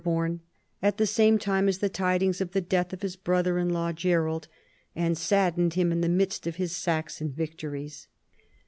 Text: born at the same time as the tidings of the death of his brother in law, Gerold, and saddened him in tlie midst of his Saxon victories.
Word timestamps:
born 0.03 0.39
at 0.81 0.97
the 0.97 1.05
same 1.05 1.37
time 1.37 1.67
as 1.69 1.77
the 1.77 1.87
tidings 1.87 2.41
of 2.41 2.53
the 2.53 2.59
death 2.59 2.91
of 2.91 3.03
his 3.03 3.15
brother 3.15 3.59
in 3.59 3.69
law, 3.69 3.91
Gerold, 3.91 4.47
and 4.95 5.15
saddened 5.15 5.75
him 5.75 5.91
in 5.91 6.01
tlie 6.01 6.09
midst 6.09 6.47
of 6.47 6.55
his 6.55 6.75
Saxon 6.75 7.31
victories. 7.31 8.07